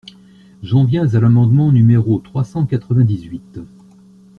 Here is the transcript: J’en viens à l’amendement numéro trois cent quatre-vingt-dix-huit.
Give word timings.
J’en 0.63 0.83
viens 0.83 1.07
à 1.13 1.19
l’amendement 1.19 1.71
numéro 1.71 2.17
trois 2.17 2.43
cent 2.43 2.65
quatre-vingt-dix-huit. 2.65 3.59